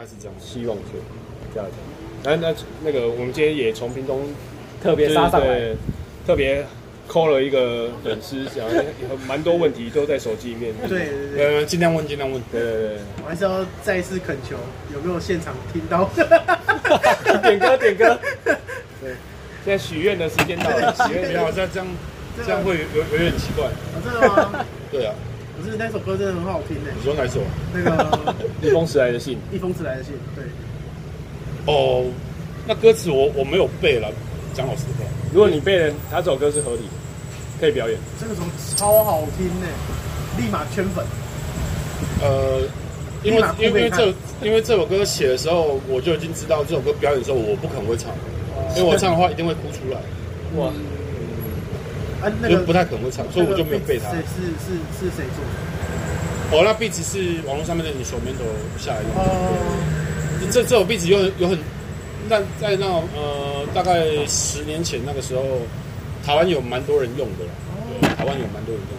[0.00, 0.82] 概是这样，希望是
[1.54, 1.76] 这样子。
[2.24, 2.54] 那那
[2.84, 4.28] 那个，我们今天也从屏东
[4.82, 5.74] 特别杀上来，
[6.26, 6.64] 特别
[7.08, 10.74] call 了一个粉丝，讲有蛮多问题都在手机里面。
[10.88, 12.40] 对对对，呃，尽量问，尽量问。
[12.50, 14.56] 对对对，我还是要再一次恳求，
[14.94, 16.08] 有没有现场听到？
[17.42, 18.18] 点 歌点歌。
[19.00, 19.14] 对，
[19.64, 21.86] 现在许愿的时间到了， 许愿好像这样
[22.44, 23.68] 这样会有有点奇怪。
[24.04, 24.64] 真的吗？
[24.90, 25.14] 对啊。
[25.62, 26.92] 可是那首歌真的很好听诶。
[26.96, 27.40] 你说哪首？
[27.74, 29.38] 那个一封迟来的信。
[29.52, 30.44] 一封迟来的信，对。
[31.66, 32.04] 哦，
[32.66, 34.10] 那歌词我我没有背了，
[34.54, 35.04] 讲老实话。
[35.32, 36.92] 如果你背了，他这首歌是合理的，
[37.60, 37.98] 可以表演。
[38.20, 38.46] 这个时候
[38.76, 39.66] 超好听呢，
[40.38, 41.04] 立马圈粉。
[42.22, 42.60] 呃，
[43.22, 48.10] 因为因为这因为这首歌写的时候，我就已经知道这首歌表演的时候我不可能会唱，
[48.76, 50.00] 因为我唱的话一定会哭出来。
[50.56, 50.70] 哇。
[52.22, 54.10] 啊，那个不太可能会唱，所以我就没有背它。
[54.10, 54.24] 是是
[54.60, 55.69] 是是谁做的？
[56.52, 58.44] 哦，那壁纸是网络上面的你手面都
[58.78, 59.08] 下来的。
[59.14, 59.54] 哦。
[60.50, 61.58] 这这种壁纸有有很，
[62.28, 65.42] 那在那呃大概十年前那个时候，
[66.24, 67.44] 台湾有蛮多人用的。
[67.44, 68.02] 哦。
[68.16, 68.98] 台湾有蛮多人用。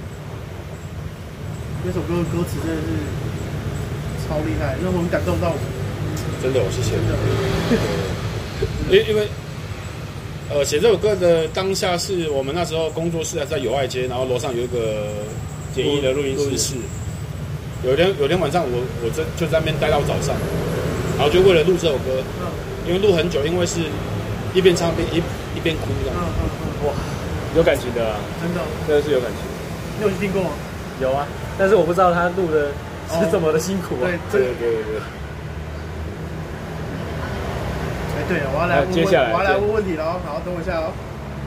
[1.83, 2.87] 那首歌的歌词真的是
[4.27, 5.53] 超厉害，让我们感动到。
[6.41, 6.91] 真的，我谢谢。
[6.95, 7.13] 真的。
[8.95, 9.27] 因因为。
[10.53, 15.07] 呃，写这首歌的当下是我们那时候工作室还在友爱街，然后楼上有一个
[15.73, 16.75] 简易的录音室。
[17.83, 20.35] 有天有天晚上我，我我这就在那边待到早上，
[21.17, 22.21] 然后就为了录这首歌，
[22.85, 23.81] 因为录很久，因为是
[24.53, 25.17] 一边唱边一
[25.57, 26.17] 一边哭这样。
[26.85, 26.93] 哇，
[27.55, 29.41] 有感情的啊，真的，真的是有感情。
[29.97, 30.49] 你有去听过吗？
[31.01, 31.25] 有啊，
[31.57, 32.69] 但是我不知道他录的
[33.09, 34.05] 是这么的辛苦啊。
[34.31, 35.01] 对对对对。
[38.29, 40.93] 对，我要来问问，接下来我要来问问题了，好，等我一下哦。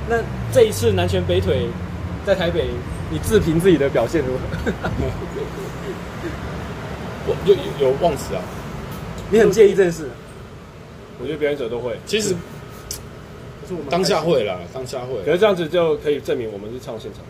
[0.08, 0.16] 那
[0.52, 1.68] 这一次南拳北腿
[2.26, 2.66] 在台北，
[3.08, 4.72] 你自评自己的表现如何？
[7.26, 8.42] 有有，有忘词啊？
[9.30, 10.08] 你很介意这件事？
[11.20, 12.34] 我觉得表演者都会，其实
[13.88, 15.22] 当下会啦，当下会。
[15.24, 17.22] 可是这样子就可以证明我们是唱现场。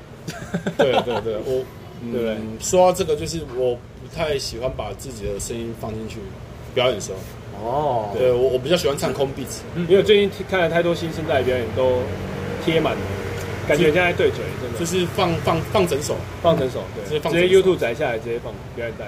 [0.76, 1.64] 对对对，我
[2.10, 2.36] 对？
[2.60, 6.16] 说到这个，就是我不太喜欢把自己的声音放进去
[6.74, 7.18] 表演的时候。
[7.62, 11.98] 哦，对我我比较喜欢唱空 beat，因为最近看了太多新生代表演都
[12.64, 13.00] 贴满了，
[13.66, 14.78] 感觉现在对嘴，真的。
[14.78, 19.06] 就是放放放整首，放整首，对，直接 YouTube 载下来直接放表演带，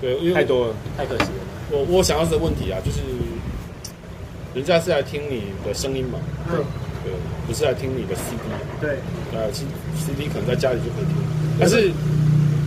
[0.00, 0.14] 对。
[0.14, 1.40] 对，因为太多了，太可惜了。
[1.70, 2.98] 我我想要的问题啊，就是
[4.54, 6.58] 人家是来听你的声音嘛，对
[7.04, 7.12] 对，
[7.46, 8.38] 不是来听你的 CD，
[8.80, 8.98] 对，
[9.32, 11.14] 呃，CD 可能在家里就可以听，
[11.58, 11.90] 但是。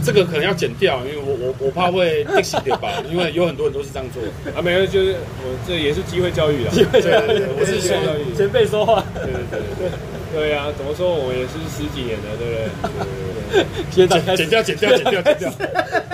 [0.06, 4.24] 这个可能要剪掉，因为我我我怕会 diss 点吧， 因为有很多人都是这样做。
[4.56, 7.98] 啊，没有，就是我这也是机会教育啊，机会教育，我是说
[8.38, 9.90] 前辈说话，对对对对
[10.54, 13.66] 啊，怎么说我也是十几年了，对不对？
[13.92, 15.50] 先剪剪掉，剪掉，剪掉，剪掉，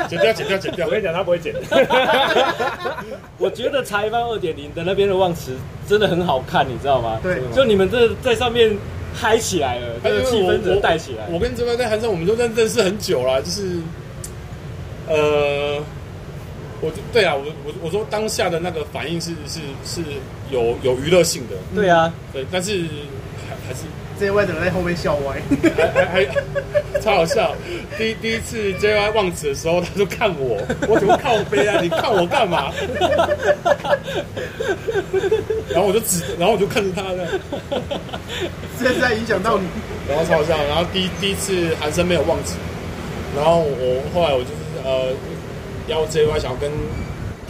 [0.08, 0.86] 剪掉，剪掉， 剪掉。
[0.86, 1.54] 我跟你讲，他不会剪。
[3.38, 5.54] 我觉得裁判二点零的那边的忘词
[5.88, 7.20] 真的很好看，你知道吗？
[7.24, 8.78] 对，就你们这在上面。
[9.16, 11.28] 嗨起来了，这个气氛就带起来。
[11.30, 13.78] 我跟这边在韩生，我们都认认识很久了，就是，
[15.08, 15.80] 呃，
[16.82, 20.02] 我对啊，我我我说当下的那个反应是是是
[20.50, 22.86] 有有娱乐性的，对啊，对，但是
[23.68, 23.82] 还还是。
[24.20, 25.42] J Y 等在后面笑歪，
[25.92, 27.56] 还还超好笑。
[27.98, 31.82] 第一第一次 J Y 忘词的时候，他就看我，我怎么靠背啊？
[31.82, 32.72] 你看我干嘛？
[35.70, 37.40] 然后我就指，然后我就看着他的。
[38.80, 39.66] 现在影响到你，
[40.08, 40.56] 然后超好笑。
[40.68, 42.56] 然后第一第一次韩生没有忘词，
[43.36, 44.54] 然后我后来我就是
[44.86, 45.12] 呃
[45.88, 46.72] 邀 J Y 想要跟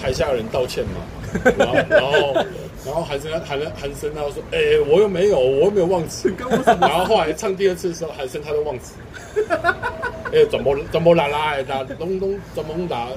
[0.02, 2.46] 台下人道歉嘛，然后然后。
[2.86, 6.34] 然后韩生韩了韩生他说：“哎，我又没有，我又没有忘词。”
[6.82, 8.96] 然后后来唱第二次的时候，韩生他都忘词。
[10.34, 13.08] 哎，怎么怎么拉拉哎，拉咚咚怎么拉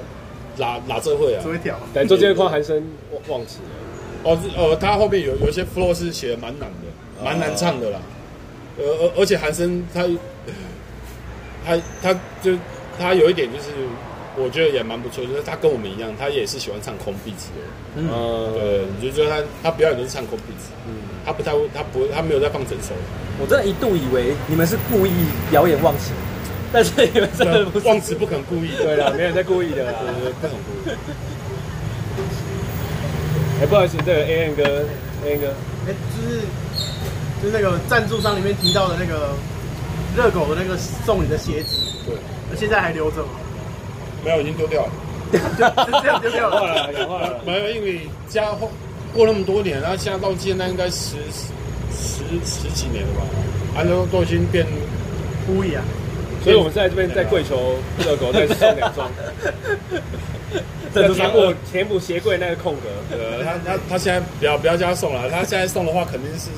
[0.58, 1.40] 拉拉这会啊？
[1.42, 1.78] 这会跳。
[1.92, 3.58] 对，中间的话韩生忘忘词。
[4.22, 7.98] 哦，呃，他后面有有一些 flow 是写的蛮难的，蛮难唱的啦。
[8.78, 10.06] 呃，而而且韩生他
[11.64, 12.56] 他他就
[12.98, 13.70] 他有一点就是。
[14.38, 17.62] 我觉得也蛮不错，就是他跟我们一样，他也是喜欢唱空壁子的。
[17.96, 20.92] 嗯，对，你就觉得他他表演都是唱空壁子，嗯，
[21.24, 22.92] 他不太会，他不会，他没有在放整首。
[23.40, 25.12] 我真的一度以为你们是故意
[25.50, 26.12] 表演忘词，
[26.72, 28.70] 但是你们真的不忘词不可能故意。
[28.76, 29.98] 对啦，没有在故意的啦，
[30.40, 30.94] 不可能故意。
[33.62, 34.62] 哎，不好意思，这个 A N 哥
[35.24, 35.48] ，A N 哥，
[35.88, 36.40] 哎，就是
[37.42, 39.34] 就是那个赞助商里面提到的那个
[40.14, 42.14] 热狗的那个送你的鞋子，对，
[42.58, 43.40] 现在还留着吗？
[44.26, 44.92] 没有，已经丢掉了。
[45.30, 45.38] 就
[46.02, 46.58] 这样丢掉了。
[46.58, 47.40] 化了，氧化了。
[47.46, 48.68] 没有，因为家后
[49.14, 51.14] 过那么多年，然后现在到现在应该十
[51.92, 53.22] 十十几年了吧？
[53.76, 54.66] 安，都都已经变
[55.48, 55.80] 乌鸦。
[56.42, 59.08] 所以我们在这边在跪求热狗再送两双。
[60.92, 62.88] 这填补填补鞋柜那个空格。
[63.12, 66.50] 呃，他他他现在不要不要叫他送了，他现在送的话肯定是，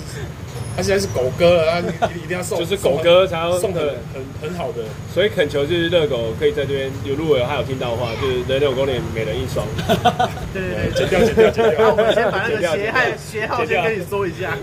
[0.79, 9.67] 他现在是狗哥了，他一 定要送，就是狗哥才要送的很很好的，所以恳求就是热狗可以在这边有路人，他有听到的话，就是人六公年每人一双。
[10.55, 11.81] 对对对，剪掉剪掉剪掉。
[11.81, 14.57] 那我们先把那个鞋号鞋号先跟你说一下，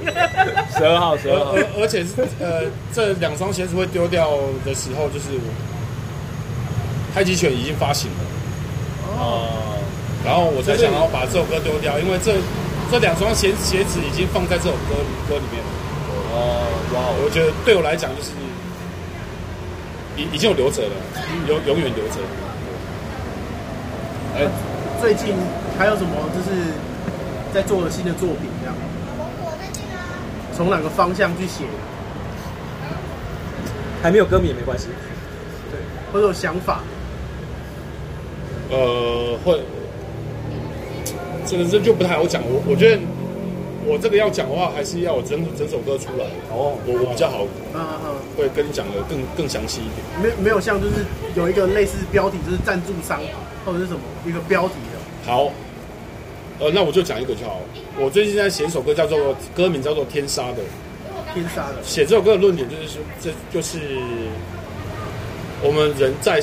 [0.78, 2.64] 十二号十二号，而而且是呃
[2.94, 4.32] 这两双鞋子会丢掉
[4.64, 5.36] 的时候，就是
[7.14, 8.18] 太极拳已经发行了。
[9.20, 9.84] 哦，
[10.24, 12.36] 然后我才想要把这首歌丢掉，因为这
[12.90, 14.96] 这两双鞋鞋子已经放在这首歌
[15.28, 15.70] 歌里面了。
[16.36, 18.32] 哦，哇，我觉得对我来讲就是
[20.18, 20.92] 已已经有留着了，
[21.48, 22.20] 永永远留着。
[24.36, 24.44] 哎，
[25.00, 25.34] 最近
[25.80, 26.76] 还有什么就是
[27.54, 28.76] 在做的新的作品这样？
[30.54, 31.64] 从哪个方向去写？
[34.04, 34.88] 还没有歌名也没关系，
[35.72, 35.80] 对，
[36.14, 36.82] 或者有想法。
[38.70, 39.62] 呃，会，
[41.46, 42.42] 这个这就不太好讲。
[42.46, 43.02] 我我觉得
[43.86, 46.26] 我这个要讲的话，还是要我整整首歌出来。
[46.50, 50.02] 哦，我我比较好，嗯嗯，会跟你讲的更更详细一点。
[50.22, 51.06] 没没有像就是
[51.36, 53.22] 有一个类似标题，就是赞助商
[53.66, 55.32] 或者是什么一个标题的。
[55.32, 55.52] 好，
[56.60, 57.62] 呃，那我就讲一个就好。
[58.00, 60.64] 我最近在写一首歌，叫做歌名叫做《天杀的》。
[61.34, 61.76] 天杀的。
[61.84, 63.80] 写这首歌的论点就是说，这就是
[65.64, 66.42] 我们人在。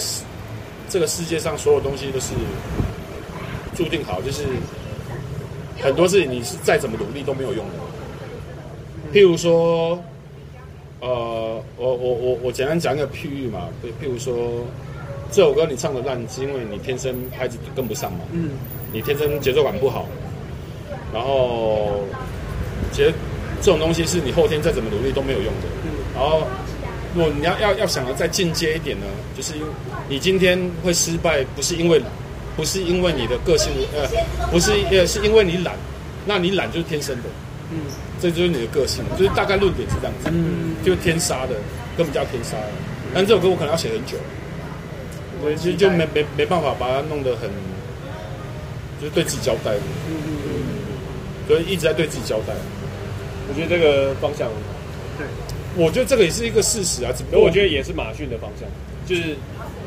[0.88, 2.34] 这个世界上所有东西都是
[3.74, 4.42] 注定好，就是
[5.82, 7.72] 很多事情你是再怎么努力都没有用的。
[9.12, 9.98] 譬如说，
[11.00, 13.68] 呃，我我我我简单讲一个譬喻嘛，
[14.00, 14.64] 譬如说，
[15.30, 18.50] 这首歌你唱的烂，是因为你天生拍子跟不上嘛，嗯，
[18.92, 20.06] 你天生节奏感不好，
[21.12, 22.04] 然后
[22.92, 23.12] 其实
[23.60, 26.42] 这种东西是你后天再怎么努力都没有用的，嗯，然后。
[27.14, 29.04] 如果你要要要想的再进阶一点呢，
[29.36, 29.66] 就是因为
[30.08, 32.00] 你今天会失败，不是因为
[32.56, 34.06] 不是因为你的个性，呃，
[34.50, 35.74] 不是呃，是因为你懒，
[36.26, 37.22] 那你懒就是天生的，
[37.70, 37.78] 嗯，
[38.20, 41.54] 这就是你的个性，就是大概论点是这样子，嗯，就天杀的，
[41.96, 42.68] 根本叫天杀的。
[43.14, 44.16] 但这首歌我可能要写很久，
[45.42, 47.48] 对，其实就没没没办法把它弄得很，
[49.00, 49.72] 就是对自己交代，
[50.08, 50.52] 嗯嗯嗯，
[51.48, 52.54] 所以一直在对自己交代。
[53.48, 54.48] 我觉得这个方向。
[55.74, 58.68] 我觉得这个也是一个事实啊，只不过我觉得也是马逊的方向，
[59.06, 59.34] 就是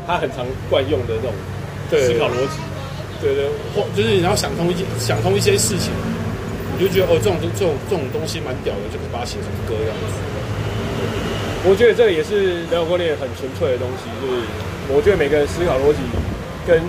[0.08, 1.32] 他很常惯用的那种
[1.90, 2.60] 思考逻辑，
[3.22, 5.92] 对对，或就是你要想通一些想通一些事情，
[6.74, 10.16] 你就觉得哦，这种这种这种东西蛮屌的，就可以把它写成歌这样子。
[11.68, 14.42] 我觉得这个也是人有功练很纯粹的东西，就是
[14.94, 16.00] 我觉得每个人思考逻辑
[16.66, 16.82] 跟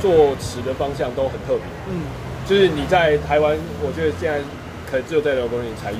[0.00, 2.06] 作词的方向都很特别，嗯，
[2.46, 4.38] 就是你在台湾，我觉得现在
[4.90, 5.98] 可能只有在人有功练才有。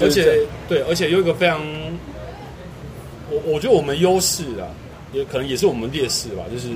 [0.00, 1.58] 而且对，而且有一个非常，
[3.30, 4.68] 我我觉得我们优势啊，
[5.12, 6.68] 也可能也是我们劣势吧，就是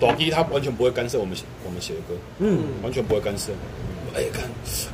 [0.00, 3.52] 短 K 他完全不会干涉我们写我们写的歌，嗯，完全不会干涉。
[4.14, 4.42] 哎、欸，看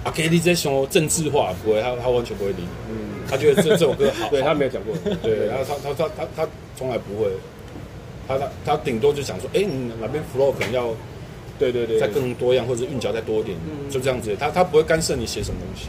[0.04, 7.30] 阿 K 你在说政治化，不会，他他完全不会理，嗯，他觉得这这首歌好， 对他没有讲过，对，然后他他他他他从来不会，
[8.28, 10.94] 他他他顶多就想说，哎、欸，你哪边 flow 可能要，
[11.58, 15.88] 对对对，再更多样，或者韵脚再多一点，嗯、就这样子，他他不会干涉你写什么东西。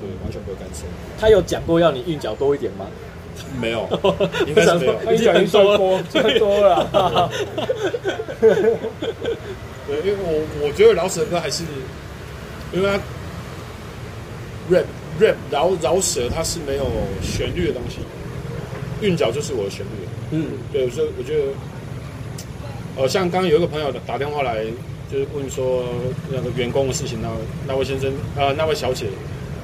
[0.00, 0.84] 对，完全不会干涉。
[1.18, 2.86] 他有讲过要你韵脚多一点吗？
[3.60, 3.88] 没有，
[4.46, 4.94] 应该是没有。
[5.04, 7.30] 他韵脚已经算多，算多了。
[8.40, 11.64] 对，因为我我觉得饶舌歌还是，
[12.72, 12.98] 因为他
[14.74, 14.84] rap
[15.20, 16.86] rap 饶饶舌它是没有
[17.22, 17.98] 旋律的东西，
[19.00, 19.90] 韵脚就是我的旋律。
[20.30, 21.42] 嗯，对，所以我觉得，
[22.96, 24.64] 呃，像刚刚有一个朋友打电话来，
[25.10, 25.84] 就是问说
[26.30, 27.28] 那个员工的事情，那
[27.66, 29.06] 那位先生啊、呃，那位小姐。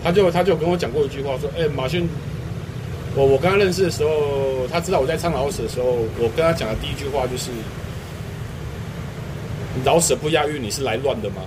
[0.05, 2.09] 他就他就跟我讲过一句话，说：“哎、欸，马逊，
[3.17, 5.87] 我我跟他认识的时候，他知道我在唱老舍的时候，
[6.21, 7.51] 我跟他讲的第一句话就是，
[9.85, 11.41] 老舍不押韵，你是来乱的吗？”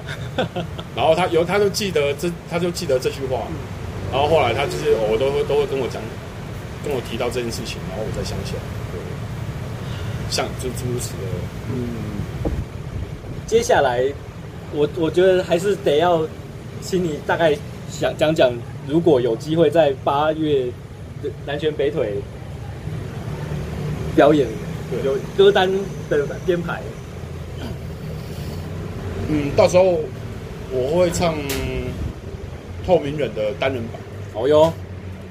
[0.97, 3.43] 然后他有他就记得这，他就记得这句话。
[4.11, 6.01] 然后后来他就是我都会都会跟我讲，
[6.83, 8.61] 跟我提到这件事情，然后我才想起来，
[8.91, 8.99] 对，
[10.31, 11.23] 像就诸如此类。
[11.71, 12.51] 嗯，
[13.45, 14.03] 接下来
[14.73, 16.27] 我我觉得还是得要
[16.81, 17.55] 请你大概。
[17.91, 18.53] 想讲讲，
[18.87, 20.67] 如果有机会在八月
[21.45, 22.15] 南拳北腿
[24.15, 24.47] 表演，
[25.03, 25.69] 有歌单
[26.09, 26.81] 的编排。
[29.27, 29.99] 嗯，到时候
[30.71, 31.35] 我会唱
[32.85, 34.01] 透明人的单人版。
[34.33, 34.73] 哦哟，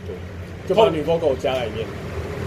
[0.07, 0.15] 对，
[0.69, 1.87] 就把女 vocal 加在里面。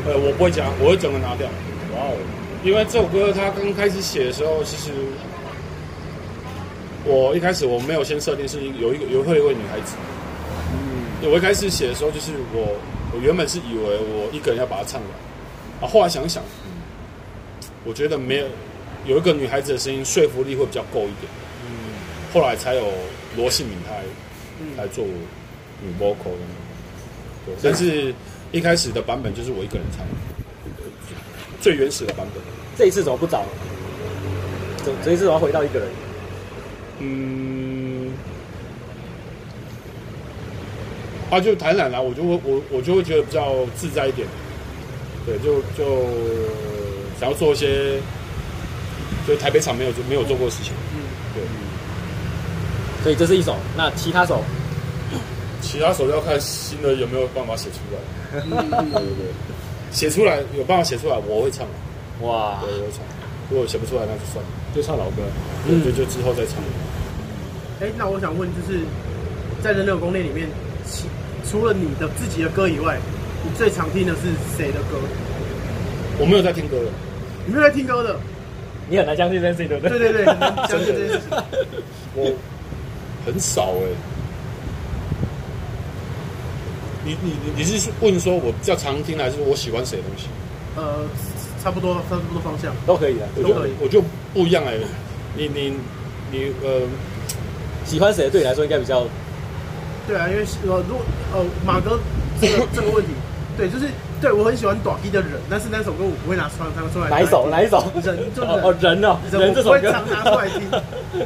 [0.05, 1.47] 呃，我不会加，我会整个拿掉。
[1.95, 2.17] 哇哦，
[2.63, 4.91] 因为这首歌它刚开始写的时候，其实。
[7.03, 9.95] 我一开始我没有先设定是有一个有会一位女孩子，
[10.71, 12.77] 嗯，我一开始写的时候就是我
[13.13, 15.09] 我原本是以为我一个人要把它唱完，
[15.81, 16.71] 啊，后来想一想，嗯，
[17.83, 18.47] 我觉得没有
[19.05, 21.31] 有一个女孩子的声音说服力会比较够一点。
[21.65, 21.71] 嗯，
[22.33, 22.87] 后来才有
[23.35, 24.03] 罗信敏他来、
[24.59, 26.45] 嗯、来做女 vocal 的。
[27.45, 28.13] 对，但是
[28.51, 30.05] 一开始的版本就是我一个人唱，
[31.59, 32.41] 最原始的版本。
[32.77, 33.43] 这一次怎么不找？
[34.83, 35.87] 这这一次我要回到一个人。
[36.99, 37.70] 嗯，
[41.31, 44.27] 啊，就台南来，我就会我我就会觉得比较自在一点。
[45.25, 46.05] 对，就就
[47.19, 47.97] 想要做一些，
[49.27, 50.73] 就台北场没有做没有做过的事情。
[50.93, 51.01] 嗯，
[51.33, 51.43] 对。
[53.01, 54.43] 所以这是一首，那其他首？
[55.61, 58.41] 其他首要看新的有没有办法写出来。
[58.41, 59.31] 对对对，
[59.91, 61.65] 写出来有办法写出来，我会唱。
[62.21, 63.01] 哇，对，我会唱。
[63.49, 65.21] 如果写不出来，那就算了，就唱老歌。
[65.67, 66.57] 嗯，就就之后再唱。
[67.79, 68.81] 哎、欸，那我想问，就是
[69.63, 70.47] 在人流宫殿里面，
[71.51, 72.97] 除了你的自己的歌以外，
[73.43, 74.21] 你最常听的是
[74.55, 74.97] 谁的歌？
[76.17, 76.85] 我没有在听歌的。
[77.45, 78.17] 你没有在听歌的？
[78.89, 79.99] 你很难相信这件事情，对不对？
[79.99, 81.37] 对对对，很难相信这件事情。
[82.15, 82.31] 我
[83.25, 83.95] 很少哎、欸。
[87.03, 90.27] 你你你是问说我比较常听，还是我喜欢谁的东西？
[90.77, 91.03] 呃，
[91.61, 93.71] 差不多，差不多方向都可以的，都可以。
[93.81, 94.01] 我就
[94.33, 94.79] 不一样哎、欸。
[95.35, 95.73] 你你
[96.31, 96.83] 你呃，
[97.83, 99.05] 喜欢谁对你来说应该比较？
[100.11, 101.97] 对啊，因为呃，如果呃马哥
[102.41, 103.11] 这个这个问题。
[103.57, 103.85] 对，就是
[104.21, 107.09] 对我很喜欢短笛的人，但是那首歌我不会拿唱唱出来。
[107.09, 107.47] 哪一首？
[107.51, 107.83] 哪一首？
[108.01, 110.61] 人就人哦，人哦，人这首歌我不会常拿出来听。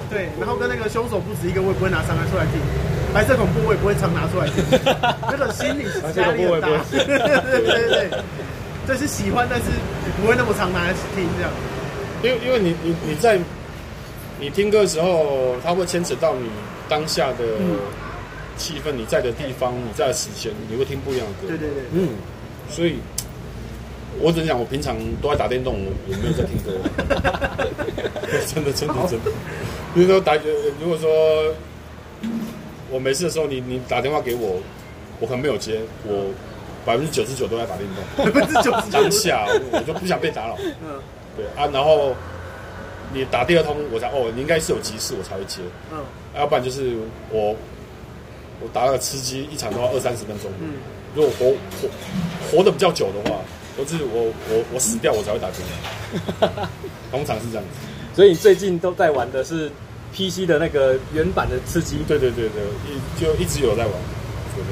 [0.09, 2.59] 对，然后跟那个凶手不止一个，我也不会拿常拿出来听。
[3.13, 4.57] 白色恐怖我也不会常拿出来听。
[5.21, 5.85] 那个心理
[6.17, 6.67] 压力很大。
[6.91, 7.17] 对对
[7.61, 8.09] 对对，
[8.87, 9.65] 这是喜欢，但是
[10.19, 11.51] 不会那么常拿来听这样。
[12.23, 13.39] 因为因为你你你在
[14.39, 16.49] 你听歌的时候，它会牵扯到你
[16.89, 17.45] 当下的。
[17.59, 17.77] 嗯
[18.57, 21.47] 气氛，你在的地方，你在的时间，你会听不一样的歌。
[21.47, 22.09] 对对对，嗯，
[22.69, 22.95] 所以，
[24.19, 26.71] 我只能讲，我平常都在打电动，我我没有在听歌。
[28.47, 29.31] 真的，真的，真的。
[29.93, 30.35] 比如说打，
[30.81, 31.53] 如果说
[32.89, 34.61] 我没事的时候，你你打电话给我，
[35.19, 36.31] 我可能没有接，我
[36.85, 38.25] 百分之九十九都在打电动。
[38.25, 40.57] 百分之九十九当下，我就不想被打扰。
[40.81, 40.99] 嗯，
[41.35, 42.15] 对啊，然后
[43.13, 45.59] 你打第二通，我才哦，你应该是有急事，我才会接。
[45.91, 45.99] 嗯，
[46.35, 46.95] 要不然就是
[47.31, 47.55] 我。
[48.61, 50.49] 我打个吃鸡，一场都要二三十分钟。
[50.59, 50.73] 嗯，
[51.15, 51.45] 如果活
[51.81, 51.89] 活
[52.57, 53.37] 活得比较久的话，
[53.77, 55.59] 我是我我我死掉我才会打电
[56.39, 56.69] 话。
[57.11, 57.69] 通常是这样子。
[58.15, 59.69] 所以你最近都在玩的是
[60.13, 61.97] PC 的那个原版的吃鸡？
[62.07, 63.93] 对对对对，一就一直有在玩。
[64.55, 64.71] 对对。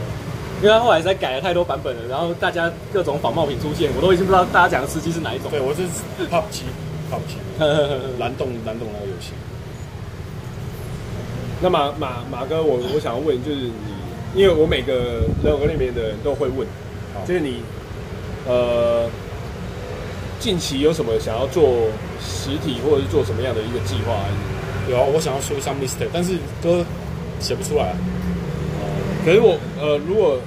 [0.61, 5.51] 因为他后来实在改了太多版本了，然后大家各种仿冒品出现，我都已经不知道大家讲的吃鸡是哪一种。
[5.51, 5.81] 对，我是
[6.31, 7.35] PUBG，PUBG，
[8.17, 9.31] 蓝洞蓝洞那个游戏。
[11.63, 13.71] 那马马马哥，我我想要问，就是你，
[14.35, 16.67] 因为我每个人偶里面的人都会问，
[17.25, 17.61] 就是你，
[18.45, 19.09] 呃，
[20.41, 21.87] 近期有什么想要做
[22.19, 24.13] 实体或者是做什么样的一个计划？
[24.89, 26.83] 有啊，我想要说一下 Mistake，但是歌
[27.39, 27.95] 写不出来。
[29.23, 30.37] 可是我呃，如果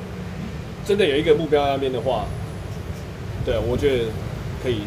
[0.85, 2.27] 真的有一个目标那边的话，
[3.43, 4.05] 对，我觉得
[4.63, 4.83] 可以，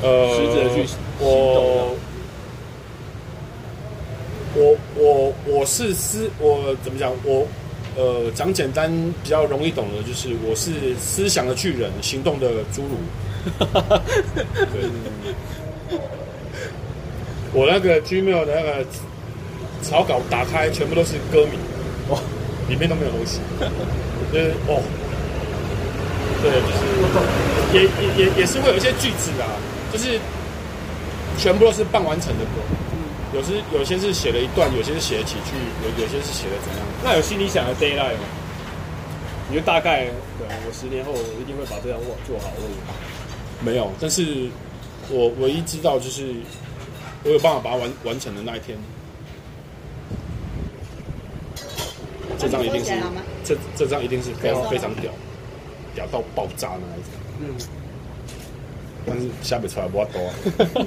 [0.00, 1.26] 呃，实质的去行动。
[1.26, 1.96] 我
[4.56, 7.46] 我我我是思我怎么讲我
[7.94, 8.90] 呃讲简单
[9.22, 12.96] 比较容易懂的就是我是思想的巨人，行动的侏儒。
[14.72, 16.00] 对，
[17.52, 18.84] 我那个 Gmail 的那个
[19.82, 21.60] 草稿打开，全部都是歌名，
[22.08, 22.18] 哇，
[22.68, 23.40] 里面都没有东西。
[24.32, 24.82] 就是哦，
[26.42, 26.82] 对，就是
[27.72, 29.46] 也也也也是会有一些句子啊，
[29.92, 30.18] 就是
[31.38, 32.62] 全部都是半完成的歌。
[33.34, 36.86] 有些有些是写了一段，有些是写了几句，有有些是写了怎样？
[37.02, 38.26] 那有心里想的 deadline 吗？
[39.48, 40.06] 你就大概
[40.38, 42.50] 对，我十年后我一定会把这样做好。
[43.64, 44.48] 没有，但是
[45.08, 46.34] 我唯一知道就是
[47.24, 48.76] 我有办法把它完完成的那一天，
[52.38, 52.92] 这张一定是
[53.44, 55.12] 这这张一定是非常非常屌，
[55.94, 57.10] 屌到爆炸的那一种。
[57.40, 57.54] 嗯。
[59.08, 60.18] 但是写不出来，无法度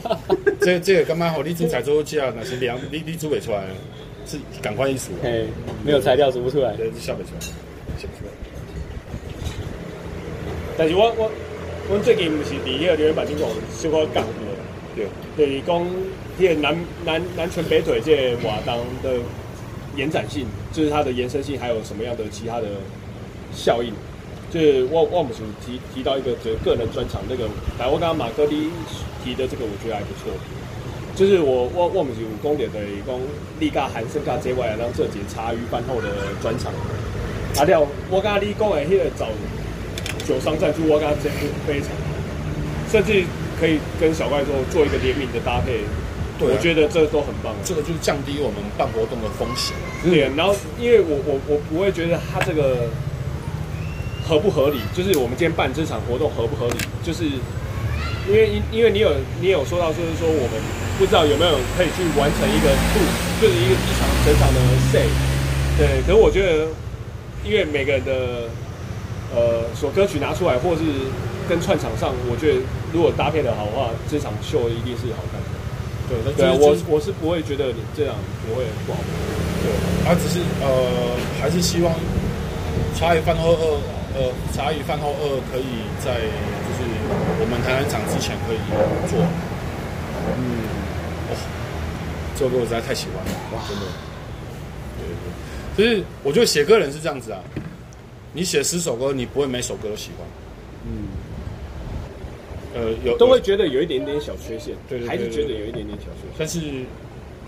[0.09, 0.19] 啊！
[0.61, 1.41] 这这个干嘛好？
[1.41, 3.63] 你煮菜做这样，那是凉，你你煮不出来，
[4.25, 5.11] 是感官一数。
[5.23, 5.45] 嘿，
[5.85, 7.41] 没有材料煮不出来，对，写不出来，
[7.97, 8.31] 笑不出来。
[10.77, 11.31] 但是我我
[11.89, 14.33] 我最近不是伫迄个留言板顶上小可讲过，
[14.95, 15.85] 对，就是讲
[16.39, 19.17] 迄个南南南拳北腿这个活动的
[19.95, 22.67] 延展性，就是它的延伸性，还有什么样的其他的
[23.53, 23.93] 效应？
[24.51, 27.45] 就是我我们是提提到一个就是个人专场那个，
[27.77, 28.69] 来我刚刚马哥你
[29.23, 30.31] 提的这个我觉得还不错。
[31.15, 33.19] 就是我我我们是有公点的一公
[33.59, 36.07] 立嘎韩盛嘎这外让这节茶余饭后的
[36.41, 36.71] 专场。
[37.57, 39.27] 啊了，我刚刚你讲的迄个找
[40.25, 41.29] 酒商赞助，我刚刚真
[41.67, 41.89] 非常，
[42.89, 43.25] 甚至
[43.59, 45.81] 可以跟小怪兽做一个联名的搭配，
[46.37, 47.51] 对啊我觉得这都很棒。
[47.65, 49.75] 这个就是降低我们办活动的风险。
[50.05, 52.87] 对，然后因为我我我不会觉得他这个
[54.23, 57.25] 合不合理，就是我们今天办这场活动合不合理，就是
[58.27, 59.11] 因为因因为你有
[59.41, 60.61] 你有说到，就是说我们
[60.97, 62.99] 不知道有没有可以去完成一个度，
[63.41, 64.59] 就是一个一场整场的
[64.91, 65.07] say，
[65.77, 66.67] 对，可是我觉得
[67.43, 68.49] 因为每个人的
[69.33, 70.81] 呃所歌曲拿出来，或是
[71.47, 72.61] 跟串场上，我觉得
[72.93, 75.47] 如果搭配的好的话，这场秀一定是好看的。
[76.09, 78.99] 对，那对啊，我就是我是不会觉得你这样不会不好。
[79.61, 79.69] 对，
[80.05, 80.67] 他只是呃，
[81.39, 81.93] 还是希望
[82.95, 83.65] 茶余饭后二
[84.17, 86.58] 呃，茶余饭后二可以在就是
[87.09, 88.57] 我们台南厂之前可以
[89.09, 89.19] 做。
[90.37, 90.41] 嗯，
[91.29, 91.35] 哦，
[92.35, 93.85] 这首歌我实在太喜欢了，哇，真的。
[94.97, 95.13] 对对
[95.75, 97.39] 对，就是我觉得写歌人是这样子啊，
[98.33, 100.27] 你写十首歌，你不会每首歌都喜欢。
[100.85, 101.07] 嗯。
[102.75, 106.35] 呃，有都会觉得有一点点小缺陷，对对对对还是觉得有一点点小缺陷。
[106.37, 106.85] 但是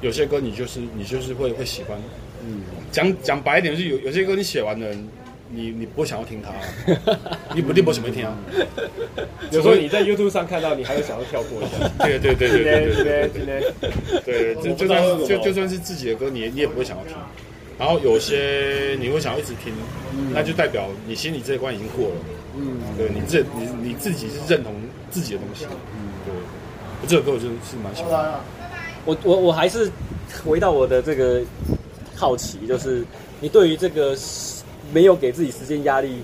[0.01, 1.95] 有些歌你就是你就是会会喜欢。
[2.43, 4.87] 嗯，讲讲白一点，就是有有些歌你写完了，
[5.53, 6.49] 你你不会想要听它、
[7.11, 8.35] 啊，你不定不喜欢听啊。
[9.51, 11.89] 有时候你在 YouTube 上看到，你还会想要跳过一下。
[11.99, 13.73] 对对对对对对对
[14.25, 17.13] 对对，就就算就就算是自己的歌，你也你也不会想要听。
[17.77, 19.73] 然后有些你会想要一直听，
[20.33, 22.15] 那就代表你心里这一关已经过了。
[22.55, 24.73] 嗯，对你自你你自己是认同
[25.09, 25.65] 自己的东西。
[25.65, 26.33] 嗯，对，
[27.07, 28.39] 这首歌我就是蛮喜欢的。
[29.03, 29.91] 我我我还是
[30.45, 31.41] 回到我的这个
[32.15, 33.03] 好奇，就是
[33.39, 34.15] 你对于这个
[34.93, 36.23] 没有给自己时间压力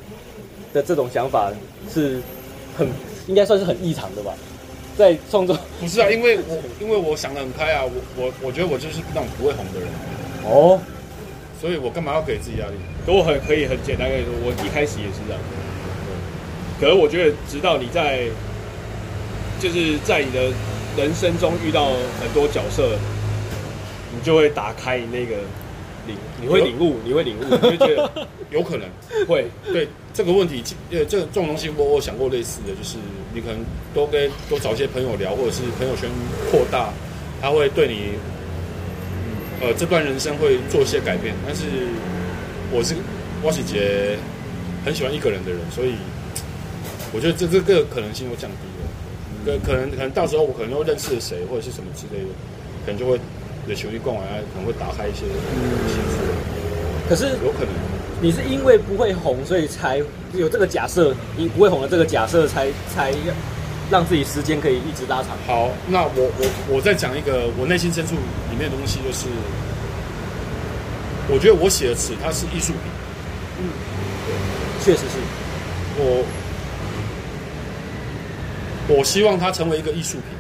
[0.74, 1.52] 的这种想法，
[1.92, 2.22] 是
[2.78, 2.88] 很
[3.28, 4.34] 应该算是很异常的吧？
[4.98, 7.92] 在创作不是啊，因为我因为我想得很开啊，我
[8.24, 9.88] 我我觉得我就是那种不会红的人
[10.44, 10.80] 哦，
[11.62, 12.74] 所以我干嘛要给自己压力？
[13.06, 15.42] 可我很可以很简单跟你说，我一开始也是这样。
[16.80, 18.26] 可是我觉得，直到你在，
[19.60, 20.52] 就是在你的
[20.96, 22.98] 人生中遇到很多角色，
[24.14, 25.38] 你就会打开那个
[26.08, 28.90] 领，你会领悟，你会领悟，你会觉得 有可能
[29.28, 32.98] 会对这个问题，呃，这这种东西我我想过类似的，就是
[33.34, 33.60] 你可能
[33.94, 36.10] 多跟多找一些朋友聊，或者是朋友圈
[36.50, 36.90] 扩大，
[37.40, 38.14] 他会对你，
[39.62, 41.36] 呃，这段人生会做一些改变。
[41.46, 41.66] 但是
[42.72, 42.96] 我是
[43.44, 44.18] 汪喜杰，
[44.84, 45.94] 很喜欢一个人的人，所以。
[47.14, 52.30] 我觉得这这个可能性会降低了，可可能可能到时候我可能又认识了谁或者是什么之类的，
[52.86, 53.18] 可能就会
[53.68, 55.26] 有球衣逛完，可能会打开一些。
[57.10, 57.74] 可是有可能，
[58.22, 59.98] 你是因为不会红，所以才
[60.34, 63.14] 有这个假设，你不会红的这个假设，才才
[63.92, 65.38] 让自己时间可以一直拉长。
[65.46, 69.28] 好，那我我我再讲一个我内心深处里面的东西，就是
[71.30, 72.82] 我觉得我写的词它是艺术品。
[73.60, 73.70] 嗯，
[74.26, 75.18] 对，确实是
[75.98, 76.26] 我。
[78.90, 80.37] 我希望它成为一个艺术品，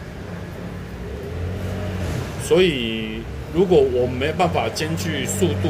[2.47, 3.19] 所以
[3.53, 5.69] 如果我没办法兼具速度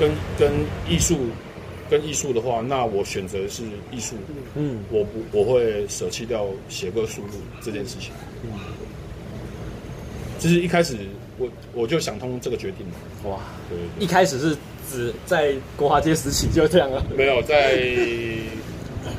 [0.00, 0.52] 跟跟
[0.88, 1.16] 艺术
[1.88, 4.16] 跟艺术的话，那我选择是艺术。
[4.56, 8.10] 嗯，我不我会舍弃掉写歌速度这件事情。
[8.42, 8.50] 嗯，
[10.40, 10.96] 就是一开始
[11.38, 12.84] 我我就想通这个决定。
[13.22, 13.38] 哇，
[13.70, 14.56] 对，一开始是
[14.90, 17.04] 指在国华街时期就这样了？
[17.16, 17.78] 没有在。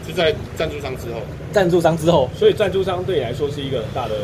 [0.08, 4.16] 就在赞助商之后，赞助商之后，所以赞助商对你来说是一个很大的，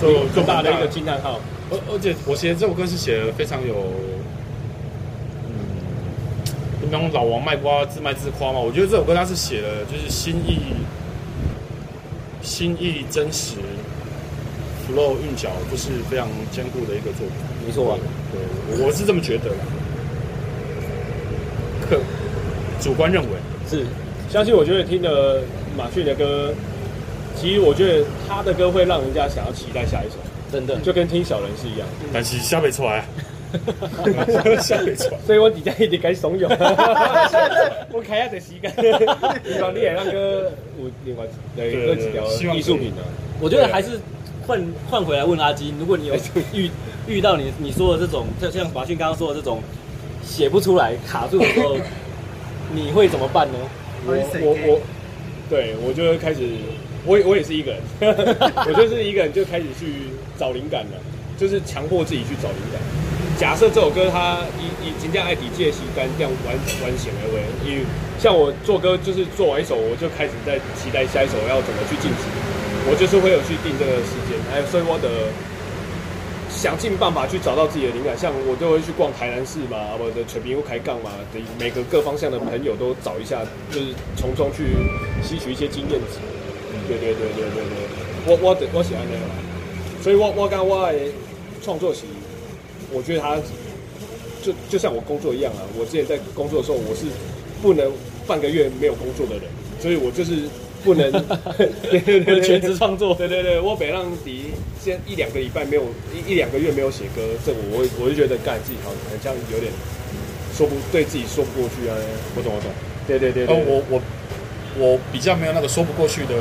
[0.00, 1.40] 就更大的一个惊叹号。
[1.70, 3.74] 而而且我写这首歌是写的非常有，
[5.46, 5.54] 嗯，
[6.90, 8.58] 那种老王卖瓜自卖自夸嘛。
[8.58, 10.58] 我觉得这首歌它是写的，就是心意、
[12.42, 13.56] 心意真实
[14.86, 17.36] ，flow 韵脚，就是非常坚固的一个作品。
[17.66, 17.98] 没错啊，
[18.32, 19.56] 对，我是这么觉得的。
[21.88, 22.00] 客
[22.80, 23.28] 主观认为
[23.68, 23.84] 是。
[24.28, 25.40] 相信我觉得听了
[25.78, 26.52] 马旭的歌，
[27.40, 30.16] 其实我觉得他的歌会让人家想要期待下一首，
[30.50, 31.86] 真的，就跟听小人是一样。
[32.12, 33.04] 但是下不出来，
[34.60, 36.46] 下不出来，所以我底下一直该怂恿，
[37.92, 38.72] 我开下这时间，
[39.54, 43.02] 希望你也让歌有另外对那几条艺术品呢。
[43.40, 44.00] 我觉得还是
[44.46, 46.14] 换换回来问阿金，如果你有
[46.52, 46.70] 遇
[47.06, 49.60] 遇到你你说的这种，就像马逊刚刚说的这种
[50.24, 51.76] 写不出来卡住的时候，
[52.74, 53.58] 你会怎么办呢？
[54.06, 54.80] 我我我，
[55.50, 56.40] 对我就会开始，
[57.06, 57.80] 我我也是一个人，
[58.66, 60.98] 我就是一个人就开始去找灵感了，
[61.38, 62.82] 就是强迫自己去找灵感。
[63.38, 67.84] 假设这首歌它以以金价爱底借息单这样完完显而为，因为
[68.18, 72.24] 像我做歌就是做完一首，我就开始在期待下一首要怎么去进行，
[72.90, 75.08] 我就是会有去定这个时间，还有所以我的。
[76.48, 84.64] 想尽办法去找到自己的灵感，像我就会去逛台南市嘛，我的全民会开杠嘛，等每个各方向的朋友都找一下，就是从中去
[85.20, 86.16] 吸取一些经验值。
[86.86, 87.76] 嗯，对对对对对对，
[88.26, 90.98] 我我我喜欢那个，所以我我刚我的
[91.62, 92.08] 创作型，
[92.92, 93.36] 我觉得他
[94.42, 95.62] 就就像我工作一样啊。
[95.78, 97.06] 我之前在工作的时候，我是
[97.60, 97.90] 不能
[98.26, 99.44] 半个月没有工作的人，
[99.80, 100.48] 所以我就是
[100.84, 101.10] 不能
[101.90, 103.14] 对对对全职创作。
[103.14, 105.82] 对对对，我北浪迪先一两个礼拜没有
[106.14, 109.72] 一一两个月没有写歌，这我我我就觉得干自己好像有点
[110.54, 111.96] 说不对自己说不过去啊。
[112.36, 112.70] 我懂我懂。
[113.06, 114.02] 对对对，对，哦，我我
[114.78, 116.34] 我比较没有那个说不过去的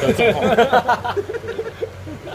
[0.00, 1.16] 的状况，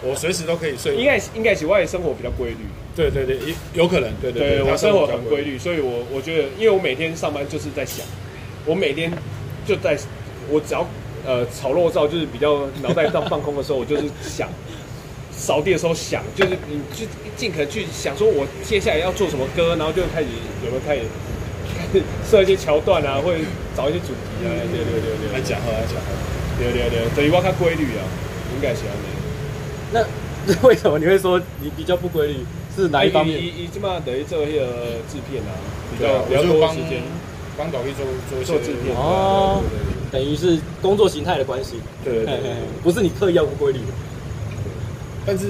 [0.04, 0.96] 我随时都可以睡。
[0.96, 2.58] 应该应该是我的生活比较规律。
[2.96, 3.38] 对对对，
[3.74, 4.12] 有可能。
[4.22, 8.06] 对对对，对我生活很规律，所以我我觉得，因为我每天上班就是在想，
[8.66, 9.12] 我每天
[9.66, 9.98] 就在，
[10.50, 10.86] 我只要
[11.26, 14.50] 呃炒肉燥，就是比较脑袋上放空的时候，我就是想
[15.32, 17.06] 扫地的时候想，就是你就
[17.38, 20.28] 尽可能去想，说我接下来要做什么歌，然后就开始
[20.66, 21.02] 有没有开始。
[22.30, 23.42] 设一些桥段啊，会
[23.76, 26.08] 找一些主题啊，对对对对，来讲话来讲话，
[26.60, 28.06] 对对对，等于我较规律啊，
[28.56, 29.08] 应该是安尼。
[29.92, 32.36] 那为什么你会说你比较不规律？
[32.76, 33.38] 是哪一方面？
[33.42, 35.52] 你你起码等于做那个制片啊，
[35.92, 37.02] 比较比较多时间
[37.58, 39.62] 帮导演做做做制片哦，
[40.12, 41.76] 等于是工作形态的关系。
[42.06, 42.40] 对对，
[42.84, 43.80] 不是你刻意要不规律，
[45.26, 45.48] 但是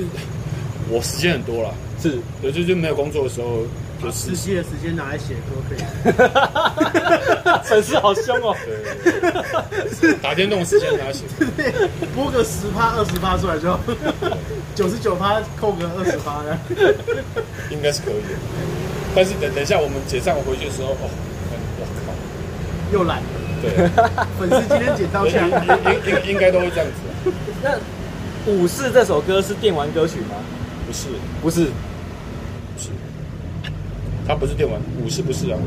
[0.89, 3.63] 我时间很多了，是，有就就没有工作的时候。
[4.01, 5.79] 把实习的时间拿来写歌可以，
[7.67, 8.55] 粉丝好凶哦！
[9.99, 11.25] 对，打电动时间拿来写，
[12.15, 13.77] 播个十趴二十趴出来就
[14.73, 16.57] 九十九趴扣个二十趴的，
[17.69, 18.29] 应该是可以的。
[19.13, 21.09] 但是等等一下我们解散回去的时候，哦，
[21.79, 22.13] 我靠，
[22.93, 23.23] 又来了。
[23.61, 23.89] 对，
[24.39, 27.31] 粉丝今天捡到枪，应 应应该都会这样子。
[27.61, 27.77] 那
[28.49, 30.35] 武士这首歌是电玩歌曲吗？
[30.87, 31.07] 不是，
[31.41, 31.67] 不是。
[34.29, 35.57] 他不是电玩，五是不是啊，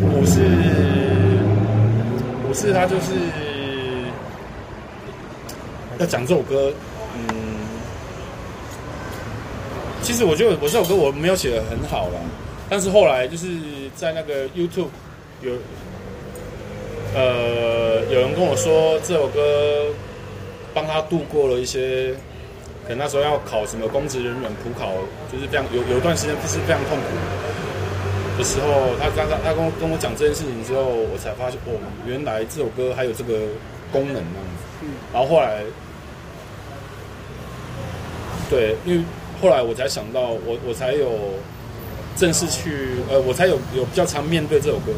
[0.00, 0.40] 武武士
[2.48, 3.10] 武士他就是
[5.98, 6.72] 要讲这首歌，
[7.18, 7.26] 嗯，
[10.00, 12.20] 其实我觉得我这首歌我没有写的很好啦，
[12.70, 13.48] 但是后来就是
[13.96, 14.90] 在那个 YouTube
[15.42, 15.50] 有
[17.16, 19.86] 呃有人跟我说这首歌
[20.72, 22.14] 帮他度过了一些。
[22.84, 24.92] 可能那时候要考什么公职人员普考，
[25.32, 28.94] 就是非常有有一段时间不是非常痛苦的时候。
[29.00, 33.48] 他刚刚他跟我跟我讲这件事情之后，我才发现哦，原来这首歌还有这个
[33.90, 34.64] 功能那样子。
[34.82, 34.88] 嗯。
[35.12, 35.62] 然后后来，
[38.50, 39.02] 对，因为
[39.40, 41.10] 后来我才想到，我我才有
[42.16, 44.92] 正式去呃，我才有有比较常面对这首歌。